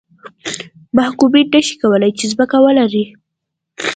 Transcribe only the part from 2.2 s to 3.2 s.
ځمکه ولري.